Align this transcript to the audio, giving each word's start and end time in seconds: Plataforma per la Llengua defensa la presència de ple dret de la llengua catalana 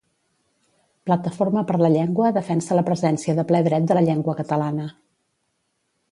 Plataforma 1.09 1.61
per 1.71 1.75
la 1.81 1.91
Llengua 1.95 2.31
defensa 2.37 2.77
la 2.79 2.83
presència 2.87 3.35
de 3.41 3.45
ple 3.51 3.61
dret 3.67 3.85
de 3.91 3.99
la 3.99 4.03
llengua 4.09 4.35
catalana 4.41 4.87